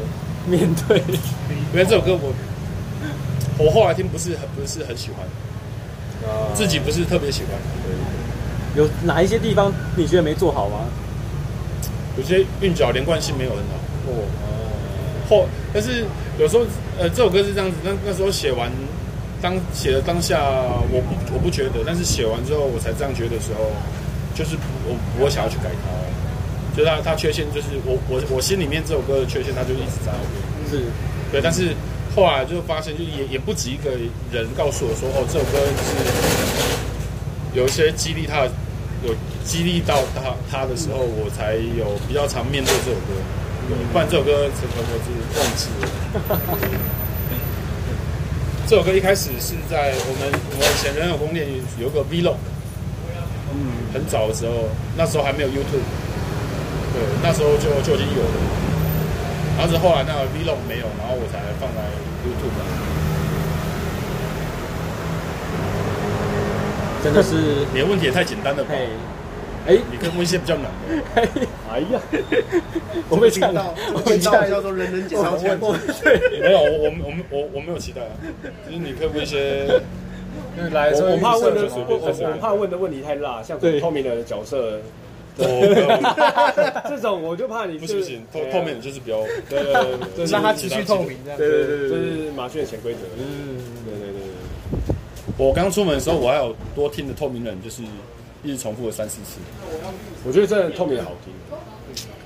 [0.47, 0.99] 面对，
[1.73, 2.33] 因为这首歌我
[3.59, 5.25] 我后来听不是很不是很喜欢。
[6.55, 7.51] 自己不是特别喜欢，
[8.77, 10.81] 有哪一些地方你觉得没做好吗？
[12.17, 13.75] 有些韵脚连贯性没有很好。
[14.09, 14.25] 哦，
[15.29, 16.05] 后但是
[16.39, 16.65] 有时候
[16.99, 18.71] 呃这首歌是这样子，那那时候写完
[19.43, 20.41] 当写的当下
[20.91, 23.71] 我不我不觉得，但是写完之后我才这样觉得的时候，
[24.35, 30.13] 就是我我会想要去改它，就是它它缺陷就是我我我心里面这首歌的缺陷，它就一直在，
[30.71, 30.85] 是。
[31.31, 31.75] 对，但是。
[32.17, 33.91] 后来就发现，就也也不止一个
[34.33, 35.93] 人告诉我说，哦，这首歌是
[37.53, 38.49] 有一些激励他，
[39.05, 43.13] 有激励到他他的时候，我才有比较常面对这首歌。
[43.93, 45.85] 不然这首歌成成我是忘记了。
[48.67, 51.47] 这首歌一开始是在我们我们以前人有宫殿
[51.79, 52.37] 有个 Vlog，
[53.53, 55.85] 嗯，很早的时候，那时候还没有 YouTube，
[56.95, 58.66] 对，那时候就就已经有了。
[59.57, 61.81] 然后是后来那个 Vlog 没有，然后我才放在
[62.23, 62.61] YouTube 上。
[67.03, 68.75] 真的是你的问题也太简单了吧？
[69.67, 71.23] 哎，你可以问一些比较难的。
[71.73, 72.01] 哎呀，
[73.09, 75.47] 我没想到，我没想到叫做人人解答问题。
[76.41, 78.13] 没有，我我我我我没有期待啊。
[78.67, 79.67] 就是你可以问一些，
[80.71, 84.81] 来，我怕问的，我我怕问的问题太辣，像透明的角色。
[86.89, 89.75] 这种我就怕你不行不行，透透明就是比较，对对
[90.17, 91.39] 对，让它持续透明这样。
[91.39, 93.01] 对对对，这是马逊的潜规则。
[93.19, 94.23] 嗯，对对对。
[95.37, 97.83] 我刚出门的时候，我还有多听的透明人，就是
[98.43, 99.39] 一直重复了三四次。
[100.27, 101.33] 我觉得真的透明好听。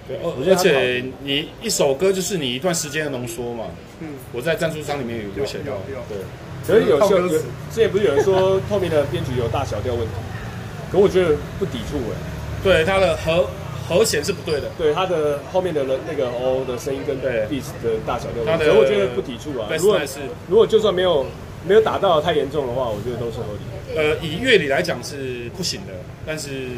[0.06, 0.16] 对，
[0.48, 3.64] 而且你一首歌就是你一段时间的浓缩嘛。
[3.98, 4.14] 嗯。
[4.32, 5.72] 我在赞助商里面有有写到。
[6.08, 6.18] 对。
[6.64, 7.42] 可是有些有之
[7.74, 10.12] 前不是有人说透明的编曲有大小调问题，
[10.92, 12.29] 可我觉得不抵触哎。
[12.62, 13.48] 对，它的和
[13.88, 14.68] 和弦是不对的。
[14.78, 19.68] 对，它的后面的那个 O 的声音跟 bass 的大小调，所以我觉得不抵触啊。
[19.78, 20.00] 如果
[20.48, 21.26] 如果就算没有
[21.66, 23.60] 没有打到太严重的话，我觉得都是合理。
[23.96, 25.92] 呃，以乐理来讲是不行的，
[26.24, 26.68] 但是，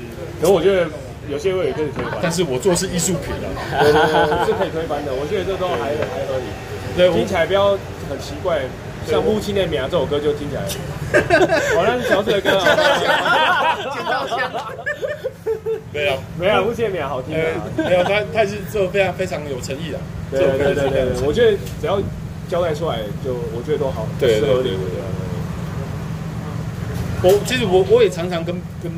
[0.41, 0.87] 可我觉得
[1.29, 2.19] 有些位也可以推翻。
[2.23, 3.49] 但是我做的是艺术品的，
[4.47, 5.13] 是可以推翻的。
[5.13, 6.45] 我觉得这都还还合理。
[6.97, 7.73] 对，听起来不要
[8.09, 8.63] 很奇怪，
[9.07, 10.63] 像《乌青的苗》这首歌就听起来，
[11.77, 13.77] 好像是乔治的歌啊。
[15.93, 17.41] 没有，没有，乌青的苗好听啊。
[17.77, 19.99] 没有，他他是做非常非常有诚意的。
[20.31, 22.01] 对对对对对，我觉得只要
[22.49, 24.79] 交代出来，就我觉得都好，对对对对。
[27.23, 28.91] 我其实我我也常常跟跟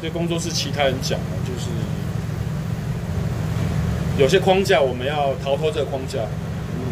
[0.00, 1.68] 这工作室其他人讲就是
[4.16, 6.86] 有些框架我们要逃脱这个框架，嗯，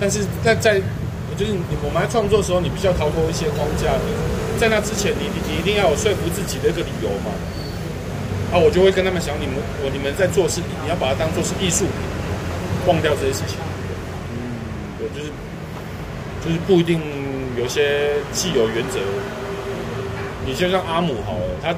[0.00, 0.80] 但是在在。
[1.36, 3.92] 就是你，我们在创作的时候，你必须要逃脱一些框架。
[4.56, 7.28] 在那之前，你你你一定要有说服自己的一个理由嘛。
[8.52, 11.94] 啊，我就会跟他们讲，你们我你们在做事，你要把它当做是艺术品，
[12.86, 13.58] 忘掉这些事情。
[14.30, 14.38] 嗯，
[14.98, 15.32] 对，就是
[16.44, 17.00] 就是不一定
[17.58, 19.00] 有些既有原则。
[20.46, 21.74] 你就像阿姆好了，他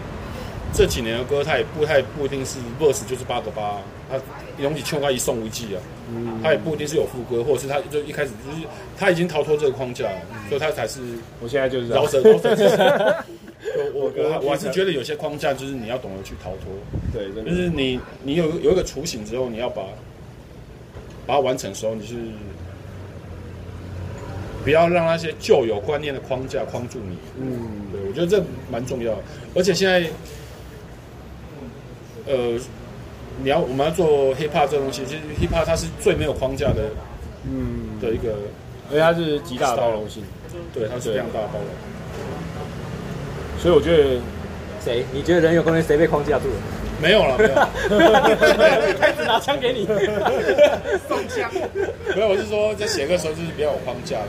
[0.74, 4.20] 这几年的歌，他也不太不一定是 verse 就是八个八，他
[4.62, 5.80] 容易秋他一送一季啊。
[6.14, 8.66] 嗯，他也不一定是有副歌，或者是他就一开始就是
[8.98, 10.04] 他已经逃脱这个框架，
[10.50, 11.00] 所以他才是。
[11.40, 13.24] 我现在就是饶舌，饶舌。
[13.94, 16.72] 我我我还是觉得有些框架就是你要懂得去逃脱。
[17.12, 19.82] 对，就是你你有有一个雏形之后，你要把
[21.26, 22.14] 把它完成的时候，你是
[24.64, 27.16] 不要让那些旧有观念的框架框住你。
[27.38, 29.14] 嗯，对，我觉得这蛮重要，
[29.54, 30.08] 而且现在，
[32.26, 32.58] 呃。
[33.40, 36.90] 你要我们要做 hip hop 这东西，其实 hip hop 它是最没有框架的，
[37.48, 38.34] 嗯，的一个，
[38.90, 40.24] 而且它是极大的包容性，
[40.74, 41.68] 对，它是非常大的包容。
[43.60, 44.20] 所以我觉得，
[44.84, 45.04] 谁？
[45.12, 46.56] 你觉得人有攻略，谁被框架住了？
[47.00, 47.50] 没有了，没有。
[48.98, 49.86] 开始拿枪给你，
[51.06, 51.50] 送枪。
[52.14, 54.28] 没有，我是说在写歌的时候就是比较有框架的，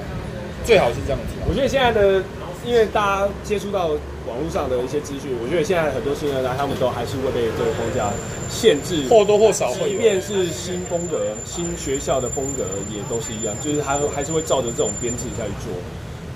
[0.64, 1.36] 最好是这样子。
[1.48, 2.22] 我觉得现在的。
[2.68, 3.88] 因为大家接触到
[4.28, 8.12] 网络上的一些资讯，我觉得现在很多新人来，他们都还是会被这个框架
[8.52, 9.90] 限制，或多或少会。
[9.90, 15.72] 即便是新风格、新学校的风格，也都是一样，就是还还是会照着这种编制下去做。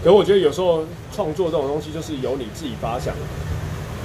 [0.04, 0.84] 可是我觉得有时候
[1.16, 3.14] 创作这种东西，就是由你自己发想，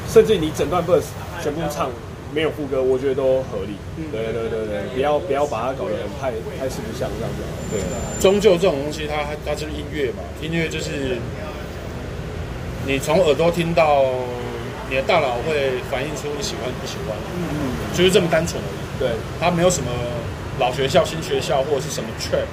[0.09, 1.11] 甚至你整段 verse
[1.43, 1.91] 全部唱
[2.33, 3.75] 没有副歌，我觉得都合理。
[4.13, 7.43] 对对对对，不要不要把它搞得很太太四不像这样子。
[7.73, 7.81] 对，
[8.21, 11.19] 终究这种东西它，它它就是音乐嘛，音乐就是。
[12.87, 14.07] 你从耳朵听到，
[14.89, 18.99] 你的大脑会反映出你喜欢不喜欢，嗯嗯，就是这么单纯而已。
[18.99, 19.91] 对，它没有什么
[20.59, 22.47] 老学校、新学校或者是什么 trap，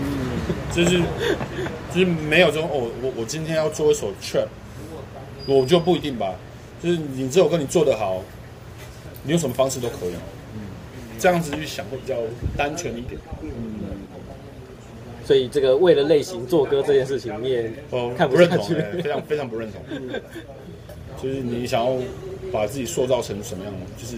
[0.00, 0.40] 嗯，
[0.74, 1.02] 就是
[1.94, 4.46] 就是没有这种哦，我我今天要做一首 trap，
[5.46, 6.34] 我就不一定吧。
[6.82, 8.22] 就是你这首歌你做得好，
[9.22, 10.14] 你用什么方式都可以，
[10.54, 10.60] 嗯，
[11.18, 12.16] 这样子去想会比较
[12.56, 13.50] 单纯一点，嗯。
[15.24, 17.70] 所以这个为了类型做歌这件事情，你也
[18.18, 18.66] 看不，不认同，
[19.00, 19.80] 非常非常不认同。
[21.22, 21.96] 就是你想要
[22.50, 23.80] 把自己塑造成什么样的？
[23.96, 24.16] 就是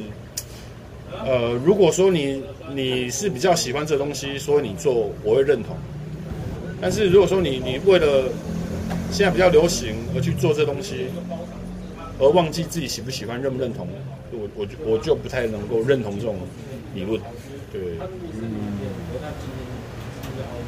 [1.26, 5.76] 呃，如果说你你是比较喜欢这东西，所以你做，我会认同。
[6.84, 8.24] 但是如果说你你为了
[9.10, 11.06] 现在比较流行而去做这东西，
[12.20, 13.88] 而忘记自己喜不喜欢、认不认同，
[14.30, 16.36] 我我我就不太能够认同这种
[16.94, 17.18] 理论。
[17.72, 17.80] 对，
[18.34, 18.44] 嗯。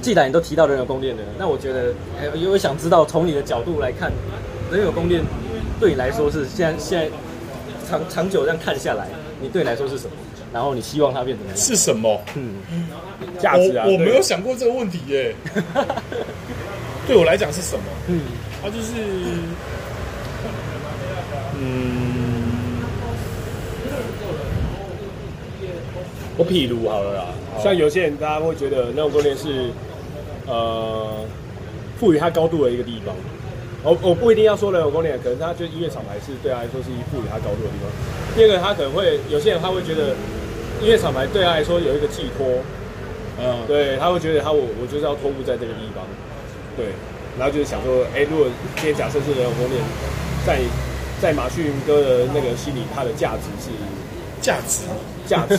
[0.01, 1.93] 既然你都提到人有宫殿了，那我觉得，
[2.35, 4.11] 因为想知道从你的角度来看，
[4.73, 5.23] 人有宫殿
[5.79, 7.11] 对你来说是现在现在
[7.87, 9.07] 长长久这样看下来，
[9.43, 10.13] 你对你来说是什么？
[10.53, 12.21] 然后你希望它变成是什么？
[12.35, 12.55] 嗯，
[13.39, 13.85] 价值啊！
[13.87, 15.35] 我我没有想过这个问题耶。
[17.07, 17.85] 对我来讲是什么？
[18.09, 18.21] 嗯，
[18.63, 18.93] 它就是，
[21.59, 22.83] 嗯，
[26.37, 27.25] 我譬如好了啦，
[27.63, 29.71] 像有些人大家会觉得那种宫殿是。
[30.49, 31.25] 呃，
[31.99, 33.13] 赋予它高度的一个地方，
[33.87, 37.87] 我我不一定要说人有宫殿，可能他就音乐厂牌是对他来说是一赋予他高度的地方。
[38.35, 40.11] 第二个，他可能会有些人他会觉得
[40.83, 42.45] 音乐厂牌对他来说有一个寄托，
[43.39, 46.03] 嗯，对，他会觉得他我我就是要托付在这个地方，
[46.77, 46.87] 对，
[47.39, 49.81] 然后就是想说，哎、欸，如果今天假设是人有宫殿，
[50.45, 50.59] 在
[51.23, 53.71] 在马旭哥的那个心里，他的价值是
[54.43, 54.83] 价值
[55.31, 55.57] 价值，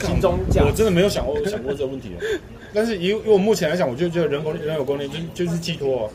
[0.00, 2.16] 心中价，我真的没有想过想过这个问题。
[2.74, 6.10] 但是以以我目前来讲，我就觉得人工人有功能就就是寄托啊。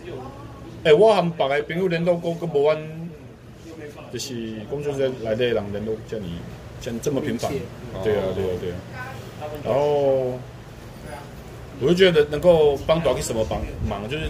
[0.84, 2.78] 哎、欸，我含别个朋友联络过，跟无关，
[4.12, 6.36] 就是工作室来的人联络叫你
[6.82, 7.50] 像这么频繁。
[8.04, 8.76] 对啊，对啊，对啊。
[9.64, 10.38] 然后
[11.82, 14.24] 我就觉得能够帮到你什么帮忙，就是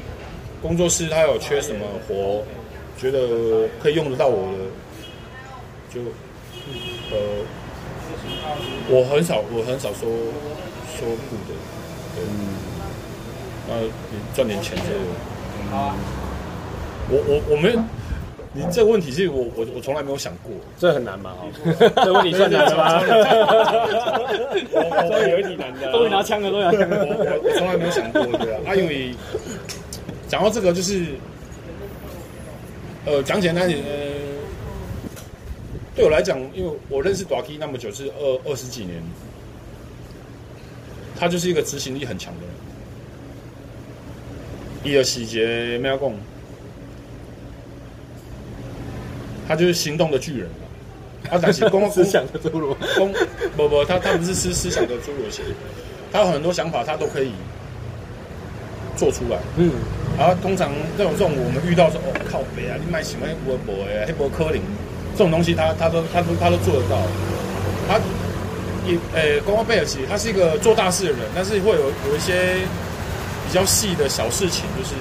[0.61, 2.43] 工作室他有缺什么活，
[2.97, 4.57] 觉得可以用得到我的，
[5.91, 6.01] 就
[7.11, 7.17] 呃，
[8.87, 10.09] 我很少我很少说
[10.97, 11.57] 说不的。
[12.17, 12.21] 嗯，
[13.67, 14.83] 那你赚点钱是，
[15.71, 15.93] 嗯，
[17.09, 17.79] 我我我没有，
[18.53, 21.33] 你这个问题是我我我从来没有想过，这很难吗？
[22.03, 22.99] 这问题算难吗？
[25.07, 27.05] 终于有一题难的， 终于拿枪了，终于拿枪了。
[27.05, 29.13] 我我从来没有想过，对啊，啊，因为
[30.27, 31.05] 讲到这个就是，
[33.05, 33.85] 呃，讲简单点，呃，
[35.95, 39.01] 对我来讲，因为我认识大 K 那么久，是二二十几年，
[41.19, 42.41] 他就是一个执行力很强的
[44.83, 46.11] 人，一个细节没有讲。
[49.47, 50.67] 他就是行动的巨人嘛，
[51.27, 53.11] 他但是公思想的侏儒，公
[53.57, 55.43] 不不，他他不是思思想的侏儒型，
[56.11, 57.31] 他有很多想法，他都可以
[58.95, 59.39] 做出来。
[59.57, 59.71] 嗯，
[60.19, 64.61] 然后通常这种这种我们遇到说哦靠北啊，你买什么微博哎，黑博科林
[65.13, 67.01] 这种东西他，他他都他都他都做得到。
[67.87, 67.99] 他
[68.91, 72.57] 也诶，光光贝尔奇他是一个做大事的人，但是会有有一些
[73.47, 74.95] 比较细的小事情，就是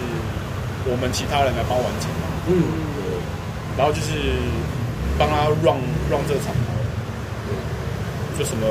[0.84, 2.10] 我们其他人来帮完成。
[2.48, 2.62] 嗯。
[3.76, 4.10] 然后就是
[5.16, 5.78] 帮他 run
[6.10, 6.74] run 这个厂牌，
[8.36, 8.66] 就什么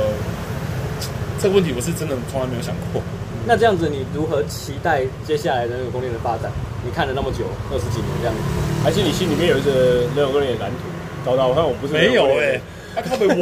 [1.42, 3.02] 这个问题我是真的从来没有想过。
[3.48, 6.52] 那这样子，你如何期待接下来的那个供电的发展？
[6.84, 8.42] 你看了那么久，二十几年这样子，
[8.84, 10.84] 还是你心里面有一个那种供电的蓝图？
[11.26, 12.62] 找到我看我不是没有哎、欸，
[12.98, 13.34] 他靠北我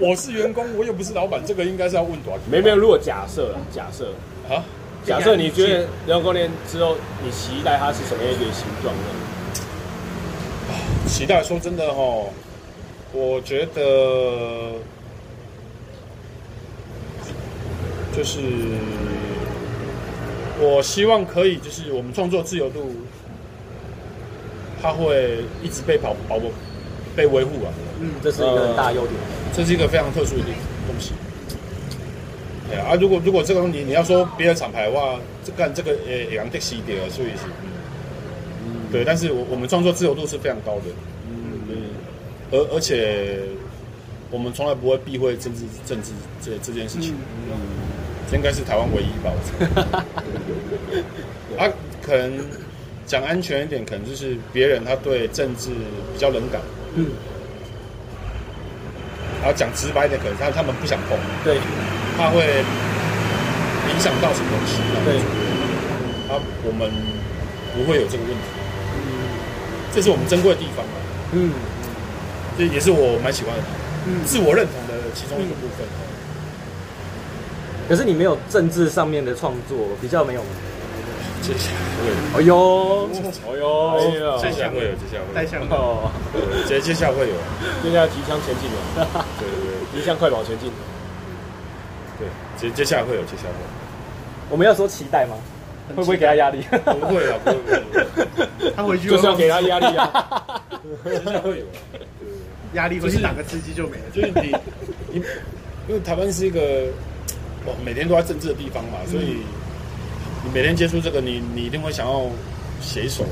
[0.00, 2.40] 我我是员工，我又不是老板，这个应该是要问多少？
[2.50, 4.12] 没没有，如果假设假设
[4.48, 4.64] 啊，
[5.04, 9.02] 假设你觉得人工供电之后，你期待它是什么样一个形状呢？
[11.06, 12.30] 期待说真的哦，
[13.12, 14.72] 我觉得
[18.16, 18.40] 就是
[20.58, 22.90] 我希望可以，就是我们创作自由度，
[24.80, 26.50] 它会一直被保保护、
[27.16, 27.72] 被维护啊。
[28.00, 29.14] 嗯，这是一个很大优点，
[29.54, 30.42] 这是一个非常特殊的
[30.86, 31.12] 东西。
[32.68, 37.44] 对啊，如果如果这个东西你要说别的厂牌的话，这干这个呃两的西点啊，所以是。
[38.64, 38.90] 嗯。
[38.90, 40.84] 对，但是我我们创作自由度是非常高的，
[41.28, 41.90] 嗯，
[42.50, 43.38] 而而且
[44.30, 46.10] 我们从来不会避讳政治政治
[46.42, 47.14] 这这件事情，
[47.48, 47.56] 嗯，
[48.30, 49.32] 这应该是台湾唯一吧，
[51.56, 51.72] 他、 啊、
[52.02, 52.38] 可能
[53.06, 55.70] 讲安全一点，可能就是别人他对政治
[56.12, 56.60] 比较冷感，
[56.94, 57.06] 嗯，
[59.40, 61.58] 然后讲直白一点，可能他他们不想碰，对，
[62.18, 62.42] 怕会
[63.88, 65.16] 影响到什么东西，对，
[66.28, 66.90] 啊、我们
[67.74, 68.44] 不会有这个问题。
[69.94, 70.96] 这是我们珍贵的地方啊，
[71.32, 71.50] 嗯，
[72.56, 73.62] 这也是我蛮喜欢的，
[74.06, 75.86] 嗯，自我认同的其中一个部分。
[77.88, 80.42] 可是你没有政治上面的创作，比较没有。
[81.42, 86.08] 接下来会，哎呦，哎呦，接下来会有，接下来会有，带枪哦，
[86.68, 87.34] 接接下来会有，
[87.82, 90.70] 接下来提枪前进了，对对对，提枪快跑前进，
[92.16, 93.58] 对，接接下来会有，接下来会。
[94.50, 95.34] 我们要说期待吗？
[95.88, 96.62] 会不会给他压力？
[96.70, 98.00] 不会啊，不会，不
[98.30, 98.72] 会。
[98.76, 100.62] 他回去就是要给他压力啊。
[101.04, 101.66] 现在会有，
[102.74, 104.04] 压力回去打个吃鸡就没了。
[104.14, 104.54] 就是你，
[105.10, 105.24] 你，
[105.88, 106.86] 因为台湾是一个
[107.66, 109.38] 哇，每天都在政治的地方嘛，所以
[110.44, 112.26] 你每天接触这个，你你一定会想要
[112.80, 113.24] 写一首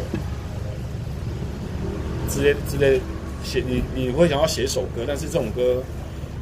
[2.29, 3.01] 之类之类
[3.44, 5.83] 写，你你会想要写首歌，但是这种歌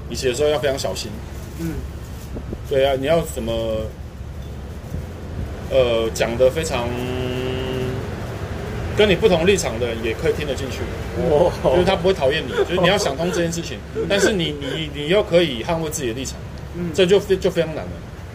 [0.09, 1.11] 你写的时候要非常小心。
[1.61, 1.72] 嗯，
[2.68, 3.52] 对啊，你要怎么？
[5.70, 6.88] 呃，讲的非常
[8.96, 10.78] 跟你不同立场的人也可以听得进去，
[11.28, 13.76] 哦，就是他不会讨厌你， 就是你要想通这件事情，
[14.09, 16.38] 但是你你你又可以捍卫自己的立场，
[16.74, 17.90] 嗯，这就非就非常难了。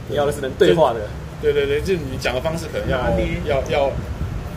[0.08, 1.10] 你要的是能对话的，
[1.44, 2.98] 对对对，就是你讲的方式可能要
[3.46, 3.92] 要要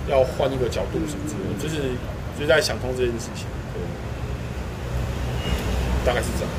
[0.09, 1.91] 要换一个角度什么之类的，就是
[2.39, 3.45] 就是在想通这件事情，
[3.75, 3.83] 对，
[6.07, 6.51] 大概是这样。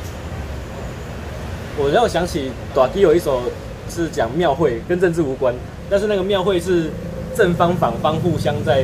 [1.79, 3.43] 我让我想起短笛有一首
[3.89, 5.55] 是讲庙会，跟政治无关。
[5.89, 6.91] 但是那个庙会是
[7.33, 8.83] 正方反方互相在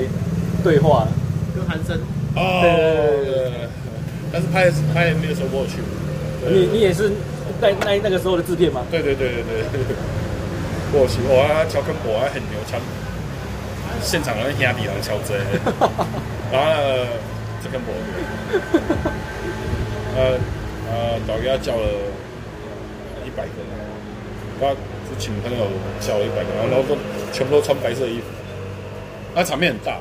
[0.64, 1.06] 对话，
[1.54, 1.98] 跟韩生
[2.36, 3.68] 哦，对对对对，
[4.32, 5.82] 但是拍拍 MV 的时候我有去，
[6.50, 7.12] 你你也是
[7.60, 8.86] 在那那个时候的制片吗？
[8.90, 9.96] 对对对对对，
[10.94, 12.80] 我有去，我啊调跟我啊很牛，枪
[14.02, 15.36] 现场人兄弟人敲 这，
[16.54, 16.70] 然后
[17.62, 17.90] 这跟我，
[20.16, 20.38] 呃
[20.88, 21.88] 呃导演叫了
[23.26, 23.58] 一百个，
[24.62, 24.76] 他。
[25.20, 25.68] 请朋友
[26.02, 26.98] 叫了一百个，然后都
[27.32, 28.26] 全部都穿白色衣服，
[29.36, 30.00] 那场面很大，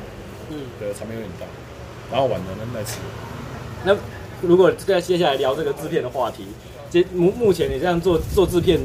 [0.49, 1.45] 嗯，对，场面有点大，
[2.11, 2.99] 然后晚了那那次。
[3.85, 3.95] 那
[4.41, 6.47] 如果再接下来聊这个制片的话题，
[6.89, 8.81] 接目目前你这样做做制片，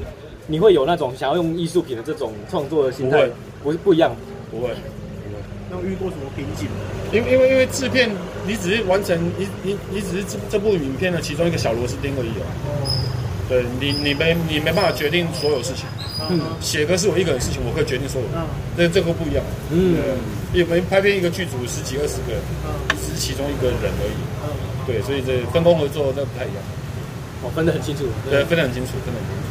[0.47, 3.29] 你会有那种想要用艺术品的这种创作的心态？
[3.63, 4.15] 不是不一样，
[4.49, 4.75] 不会，不会。
[5.69, 6.67] 那遇过什么瓶颈？
[7.11, 8.09] 因为因为因为制片，
[8.47, 12.47] 你只是完成你你你只是这这部影片的其中一个小螺丝钉而已哦。
[13.49, 15.85] 对你你没你没办法决定所有事情。
[16.29, 18.33] 嗯写歌是我一个人的事情，我可以决定所有的。
[18.35, 19.43] 嗯那这个不一样。
[19.71, 19.95] 嗯，
[20.53, 24.17] 因为拍片一个剧组十几二十个人，嗯只是其中一个人而已。
[24.43, 24.47] 嗯，
[24.87, 26.63] 对，所以这分工合作那不太一样。
[27.43, 28.03] 哦，分得很清楚。
[28.29, 29.47] 对，分得很清楚，分得很清楚。